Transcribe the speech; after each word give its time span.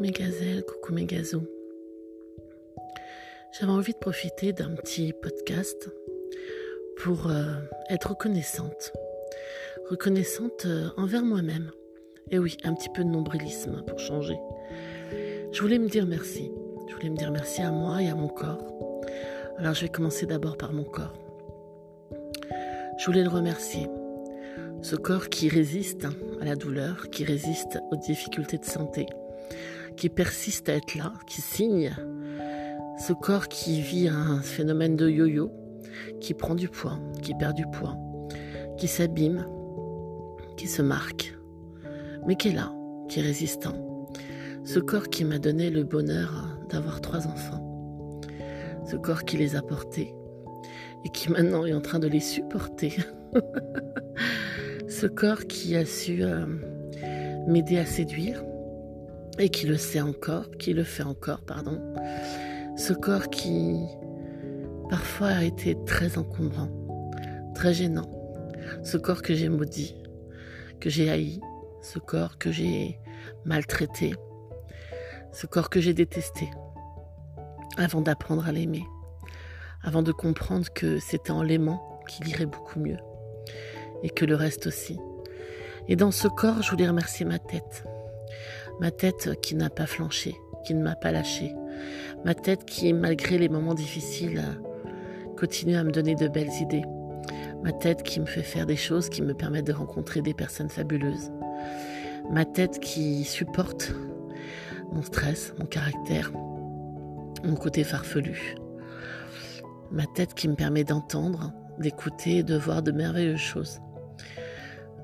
mes 0.00 0.10
gazelles, 0.10 0.64
coucou 0.64 0.94
mes 0.94 1.04
gazous. 1.04 1.46
J'avais 3.52 3.72
envie 3.72 3.92
de 3.92 3.98
profiter 3.98 4.52
d'un 4.52 4.70
petit 4.70 5.12
podcast 5.12 5.90
pour 6.96 7.30
euh, 7.30 7.54
être 7.90 8.10
reconnaissante. 8.10 8.92
Reconnaissante 9.90 10.64
euh, 10.64 10.88
envers 10.96 11.22
moi-même. 11.22 11.70
Et 12.30 12.38
oui, 12.38 12.56
un 12.64 12.74
petit 12.74 12.88
peu 12.88 13.04
de 13.04 13.10
nombrilisme 13.10 13.82
pour 13.86 13.98
changer. 13.98 14.38
Je 15.52 15.60
voulais 15.60 15.78
me 15.78 15.88
dire 15.88 16.06
merci. 16.06 16.50
Je 16.88 16.94
voulais 16.94 17.10
me 17.10 17.16
dire 17.16 17.30
merci 17.30 17.60
à 17.60 17.70
moi 17.70 18.00
et 18.02 18.08
à 18.08 18.14
mon 18.14 18.28
corps. 18.28 18.64
Alors 19.58 19.74
je 19.74 19.82
vais 19.82 19.88
commencer 19.90 20.24
d'abord 20.24 20.56
par 20.56 20.72
mon 20.72 20.84
corps. 20.84 21.14
Je 22.98 23.04
voulais 23.04 23.22
le 23.22 23.28
remercier. 23.28 23.86
Ce 24.80 24.96
corps 24.96 25.28
qui 25.28 25.50
résiste 25.50 26.06
à 26.40 26.44
la 26.46 26.56
douleur, 26.56 27.10
qui 27.10 27.24
résiste 27.24 27.78
aux 27.90 27.96
difficultés 27.96 28.56
de 28.56 28.64
santé, 28.64 29.06
qui 29.96 30.08
persiste 30.08 30.68
à 30.68 30.74
être 30.74 30.94
là, 30.94 31.12
qui 31.26 31.40
signe. 31.40 31.94
Ce 32.98 33.12
corps 33.12 33.48
qui 33.48 33.80
vit 33.80 34.08
un 34.08 34.40
phénomène 34.40 34.96
de 34.96 35.08
yo-yo, 35.08 35.50
qui 36.20 36.34
prend 36.34 36.54
du 36.54 36.68
poids, 36.68 36.98
qui 37.22 37.34
perd 37.34 37.54
du 37.54 37.66
poids, 37.66 37.96
qui 38.76 38.88
s'abîme, 38.88 39.46
qui 40.56 40.66
se 40.66 40.82
marque, 40.82 41.34
mais 42.26 42.36
qui 42.36 42.48
est 42.48 42.54
là, 42.54 42.72
qui 43.08 43.20
est 43.20 43.22
résistant. 43.22 44.06
Ce 44.64 44.78
corps 44.78 45.08
qui 45.08 45.24
m'a 45.24 45.38
donné 45.38 45.70
le 45.70 45.84
bonheur 45.84 46.58
d'avoir 46.68 47.00
trois 47.00 47.26
enfants. 47.26 48.20
Ce 48.84 48.96
corps 48.96 49.24
qui 49.24 49.36
les 49.36 49.56
a 49.56 49.62
portés 49.62 50.14
et 51.04 51.08
qui 51.08 51.30
maintenant 51.30 51.64
est 51.64 51.72
en 51.72 51.80
train 51.80 51.98
de 51.98 52.08
les 52.08 52.20
supporter. 52.20 52.96
Ce 54.88 55.06
corps 55.06 55.44
qui 55.46 55.76
a 55.76 55.86
su 55.86 56.22
euh, 56.22 56.44
m'aider 57.46 57.78
à 57.78 57.86
séduire, 57.86 58.44
et 59.38 59.48
qui 59.48 59.66
le 59.66 59.76
sait 59.76 60.00
encore, 60.00 60.50
qui 60.58 60.72
le 60.72 60.84
fait 60.84 61.02
encore, 61.02 61.42
pardon. 61.42 61.80
Ce 62.76 62.92
corps 62.92 63.28
qui 63.30 63.76
parfois 64.88 65.28
a 65.28 65.44
été 65.44 65.76
très 65.86 66.18
encombrant, 66.18 66.68
très 67.54 67.72
gênant. 67.72 68.10
Ce 68.82 68.96
corps 68.96 69.22
que 69.22 69.34
j'ai 69.34 69.48
maudit, 69.48 69.94
que 70.80 70.90
j'ai 70.90 71.10
haï, 71.10 71.40
ce 71.82 71.98
corps 71.98 72.38
que 72.38 72.50
j'ai 72.50 72.98
maltraité, 73.44 74.14
ce 75.32 75.46
corps 75.46 75.70
que 75.70 75.80
j'ai 75.80 75.94
détesté, 75.94 76.48
avant 77.76 78.00
d'apprendre 78.00 78.46
à 78.46 78.52
l'aimer, 78.52 78.84
avant 79.82 80.02
de 80.02 80.12
comprendre 80.12 80.68
que 80.72 80.98
c'était 80.98 81.30
en 81.30 81.42
l'aimant 81.42 82.00
qu'il 82.08 82.28
irait 82.28 82.46
beaucoup 82.46 82.80
mieux, 82.80 82.98
et 84.02 84.10
que 84.10 84.24
le 84.24 84.34
reste 84.34 84.66
aussi. 84.66 84.98
Et 85.88 85.96
dans 85.96 86.10
ce 86.10 86.28
corps, 86.28 86.62
je 86.62 86.70
voulais 86.70 86.88
remercier 86.88 87.24
ma 87.24 87.38
tête, 87.38 87.84
Ma 88.80 88.90
tête 88.90 89.38
qui 89.42 89.56
n'a 89.56 89.68
pas 89.68 89.84
flanché, 89.84 90.34
qui 90.64 90.72
ne 90.72 90.82
m'a 90.82 90.96
pas 90.96 91.12
lâché. 91.12 91.54
Ma 92.24 92.34
tête 92.34 92.64
qui, 92.64 92.94
malgré 92.94 93.36
les 93.36 93.50
moments 93.50 93.74
difficiles, 93.74 94.42
continue 95.36 95.76
à 95.76 95.84
me 95.84 95.92
donner 95.92 96.14
de 96.14 96.28
belles 96.28 96.52
idées. 96.62 96.84
Ma 97.62 97.72
tête 97.72 98.02
qui 98.02 98.20
me 98.20 98.24
fait 98.24 98.42
faire 98.42 98.64
des 98.64 98.76
choses 98.76 99.10
qui 99.10 99.20
me 99.20 99.34
permettent 99.34 99.66
de 99.66 99.74
rencontrer 99.74 100.22
des 100.22 100.32
personnes 100.32 100.70
fabuleuses. 100.70 101.30
Ma 102.30 102.46
tête 102.46 102.80
qui 102.80 103.24
supporte 103.24 103.92
mon 104.92 105.02
stress, 105.02 105.52
mon 105.58 105.66
caractère, 105.66 106.32
mon 107.44 107.56
côté 107.56 107.84
farfelu. 107.84 108.54
Ma 109.90 110.06
tête 110.06 110.32
qui 110.32 110.48
me 110.48 110.54
permet 110.54 110.84
d'entendre, 110.84 111.52
d'écouter 111.78 112.42
de 112.42 112.56
voir 112.56 112.82
de 112.82 112.92
merveilleuses 112.92 113.38
choses 113.40 113.78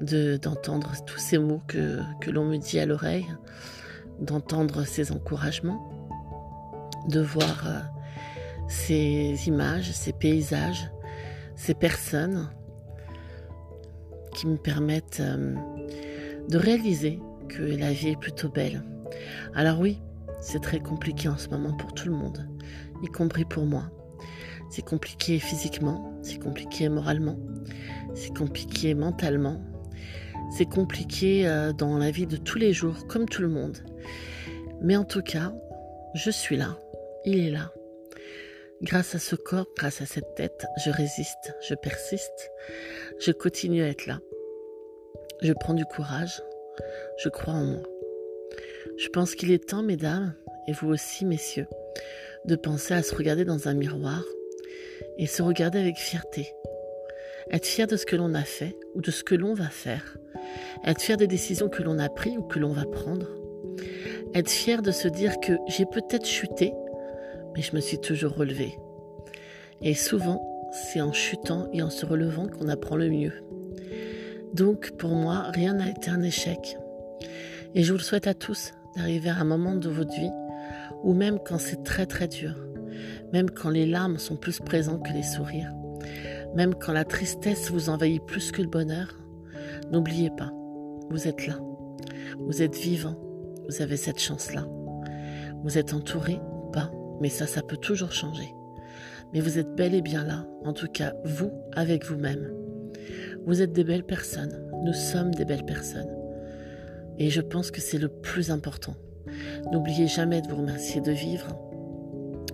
d'entendre 0.00 0.92
tous 1.06 1.18
ces 1.18 1.38
mots 1.38 1.62
que, 1.66 2.00
que 2.20 2.30
l'on 2.30 2.44
me 2.44 2.56
dit 2.56 2.78
à 2.78 2.86
l'oreille, 2.86 3.26
d'entendre 4.20 4.84
ces 4.84 5.12
encouragements, 5.12 5.80
de 7.08 7.20
voir 7.20 7.66
euh, 7.66 7.80
ces 8.68 9.36
images, 9.46 9.92
ces 9.92 10.12
paysages, 10.12 10.90
ces 11.54 11.74
personnes 11.74 12.50
qui 14.34 14.46
me 14.46 14.56
permettent 14.56 15.20
euh, 15.20 15.54
de 16.48 16.58
réaliser 16.58 17.20
que 17.48 17.62
la 17.62 17.92
vie 17.92 18.08
est 18.08 18.20
plutôt 18.20 18.48
belle. 18.48 18.82
Alors 19.54 19.80
oui, 19.80 20.00
c'est 20.40 20.60
très 20.60 20.80
compliqué 20.80 21.28
en 21.28 21.36
ce 21.36 21.48
moment 21.48 21.72
pour 21.72 21.94
tout 21.94 22.08
le 22.08 22.14
monde, 22.14 22.48
y 23.02 23.06
compris 23.06 23.44
pour 23.44 23.64
moi. 23.64 23.84
C'est 24.68 24.84
compliqué 24.84 25.38
physiquement, 25.38 26.18
c'est 26.22 26.38
compliqué 26.38 26.88
moralement, 26.88 27.38
c'est 28.14 28.36
compliqué 28.36 28.94
mentalement, 28.94 29.62
c'est 30.50 30.66
compliqué 30.66 31.46
euh, 31.46 31.72
dans 31.72 31.98
la 31.98 32.10
vie 32.10 32.26
de 32.26 32.36
tous 32.36 32.58
les 32.58 32.72
jours, 32.72 33.06
comme 33.06 33.28
tout 33.28 33.42
le 33.42 33.48
monde. 33.48 33.78
Mais 34.80 34.96
en 34.96 35.04
tout 35.04 35.22
cas, 35.22 35.52
je 36.14 36.30
suis 36.30 36.56
là. 36.56 36.78
Il 37.24 37.44
est 37.44 37.50
là. 37.50 37.72
Grâce 38.82 39.14
à 39.14 39.18
ce 39.18 39.36
corps, 39.36 39.66
grâce 39.76 40.02
à 40.02 40.06
cette 40.06 40.34
tête, 40.34 40.66
je 40.84 40.90
résiste, 40.90 41.54
je 41.66 41.74
persiste, 41.74 42.50
je 43.18 43.32
continue 43.32 43.82
à 43.82 43.88
être 43.88 44.06
là. 44.06 44.20
Je 45.42 45.52
prends 45.52 45.74
du 45.74 45.84
courage, 45.86 46.42
je 47.22 47.28
crois 47.28 47.54
en 47.54 47.64
moi. 47.64 47.82
Je 48.98 49.08
pense 49.08 49.34
qu'il 49.34 49.50
est 49.50 49.68
temps, 49.68 49.82
mesdames, 49.82 50.34
et 50.68 50.72
vous 50.72 50.88
aussi, 50.88 51.24
messieurs, 51.24 51.66
de 52.44 52.56
penser 52.56 52.94
à 52.94 53.02
se 53.02 53.14
regarder 53.14 53.44
dans 53.44 53.68
un 53.68 53.74
miroir 53.74 54.22
et 55.18 55.26
se 55.26 55.42
regarder 55.42 55.78
avec 55.78 55.96
fierté, 55.96 56.52
être 57.50 57.66
fier 57.66 57.86
de 57.86 57.96
ce 57.96 58.06
que 58.06 58.16
l'on 58.16 58.34
a 58.34 58.44
fait 58.44 58.76
ou 58.94 59.00
de 59.00 59.10
ce 59.10 59.24
que 59.24 59.34
l'on 59.34 59.54
va 59.54 59.68
faire. 59.68 60.18
Être 60.84 61.00
fier 61.00 61.16
des 61.16 61.26
décisions 61.26 61.68
que 61.68 61.82
l'on 61.82 61.98
a 61.98 62.08
prises 62.08 62.38
ou 62.38 62.42
que 62.42 62.58
l'on 62.58 62.72
va 62.72 62.84
prendre. 62.84 63.26
Être 64.34 64.50
fier 64.50 64.82
de 64.82 64.90
se 64.90 65.08
dire 65.08 65.40
que 65.40 65.52
j'ai 65.66 65.86
peut-être 65.86 66.26
chuté, 66.26 66.72
mais 67.54 67.62
je 67.62 67.74
me 67.74 67.80
suis 67.80 67.98
toujours 67.98 68.34
relevé. 68.34 68.78
Et 69.82 69.94
souvent, 69.94 70.42
c'est 70.72 71.00
en 71.00 71.12
chutant 71.12 71.68
et 71.72 71.82
en 71.82 71.90
se 71.90 72.06
relevant 72.06 72.46
qu'on 72.46 72.68
apprend 72.68 72.96
le 72.96 73.10
mieux. 73.10 73.32
Donc, 74.52 74.92
pour 74.92 75.10
moi, 75.10 75.50
rien 75.52 75.74
n'a 75.74 75.90
été 75.90 76.10
un 76.10 76.22
échec. 76.22 76.76
Et 77.74 77.82
je 77.82 77.92
vous 77.92 77.98
le 77.98 78.04
souhaite 78.04 78.26
à 78.26 78.34
tous 78.34 78.72
d'arriver 78.96 79.28
à 79.28 79.36
un 79.36 79.44
moment 79.44 79.74
de 79.74 79.88
votre 79.88 80.12
vie 80.12 80.30
où 81.02 81.12
même 81.12 81.38
quand 81.44 81.58
c'est 81.58 81.82
très 81.82 82.06
très 82.06 82.28
dur, 82.28 82.54
même 83.32 83.50
quand 83.50 83.70
les 83.70 83.86
larmes 83.86 84.18
sont 84.18 84.36
plus 84.36 84.60
présentes 84.60 85.04
que 85.04 85.12
les 85.12 85.22
sourires, 85.22 85.72
même 86.54 86.74
quand 86.74 86.92
la 86.92 87.04
tristesse 87.04 87.70
vous 87.70 87.90
envahit 87.90 88.24
plus 88.24 88.50
que 88.50 88.62
le 88.62 88.68
bonheur, 88.68 89.18
n'oubliez 89.90 90.30
pas, 90.30 90.52
vous 91.10 91.28
êtes 91.28 91.46
là. 91.46 91.58
Vous 92.38 92.62
êtes 92.62 92.76
vivant. 92.76 93.16
Vous 93.68 93.82
avez 93.82 93.96
cette 93.96 94.20
chance-là. 94.20 94.66
Vous 95.62 95.78
êtes 95.78 95.94
entouré 95.94 96.38
ou 96.52 96.70
pas, 96.70 96.92
mais 97.20 97.28
ça, 97.28 97.46
ça 97.46 97.62
peut 97.62 97.76
toujours 97.76 98.12
changer. 98.12 98.52
Mais 99.32 99.40
vous 99.40 99.58
êtes 99.58 99.74
bel 99.74 99.94
et 99.94 100.02
bien 100.02 100.24
là, 100.24 100.46
en 100.64 100.72
tout 100.72 100.88
cas, 100.88 101.14
vous, 101.24 101.50
avec 101.74 102.04
vous-même. 102.04 102.52
Vous 103.46 103.62
êtes 103.62 103.72
des 103.72 103.84
belles 103.84 104.04
personnes. 104.04 104.70
Nous 104.84 104.92
sommes 104.92 105.34
des 105.34 105.44
belles 105.44 105.64
personnes. 105.64 106.10
Et 107.18 107.30
je 107.30 107.40
pense 107.40 107.70
que 107.70 107.80
c'est 107.80 107.98
le 107.98 108.08
plus 108.08 108.50
important. 108.50 108.94
N'oubliez 109.72 110.06
jamais 110.06 110.42
de 110.42 110.48
vous 110.48 110.56
remercier 110.56 111.00
de 111.00 111.12
vivre, 111.12 111.58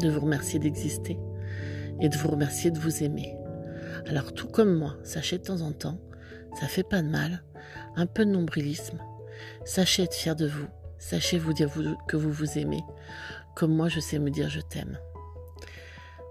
de 0.00 0.08
vous 0.08 0.20
remercier 0.20 0.58
d'exister 0.58 1.18
et 2.00 2.08
de 2.08 2.16
vous 2.16 2.28
remercier 2.28 2.70
de 2.70 2.78
vous 2.78 3.02
aimer. 3.02 3.36
Alors 4.08 4.32
tout 4.32 4.48
comme 4.48 4.74
moi, 4.74 4.96
sachez 5.04 5.38
de 5.38 5.44
temps 5.44 5.60
en 5.60 5.72
temps, 5.72 5.98
ça 6.58 6.66
fait 6.66 6.82
pas 6.82 7.02
de 7.02 7.08
mal, 7.08 7.42
un 7.96 8.06
peu 8.06 8.24
de 8.24 8.30
nombrilisme. 8.30 8.98
Sachez 9.64 10.04
être 10.04 10.14
fier 10.14 10.34
de 10.34 10.46
vous, 10.46 10.66
sachez 10.98 11.38
vous 11.38 11.52
dire 11.52 11.68
que 12.08 12.16
vous 12.16 12.32
vous 12.32 12.58
aimez, 12.58 12.82
comme 13.54 13.74
moi 13.74 13.88
je 13.88 14.00
sais 14.00 14.18
me 14.18 14.30
dire 14.30 14.48
je 14.48 14.60
t'aime. 14.60 14.98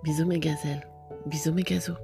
Bisous 0.04 0.26
mes 0.26 0.40
gazelles, 0.40 0.88
bisous 1.28 1.54
mes 1.54 1.64
gazos. 1.64 1.98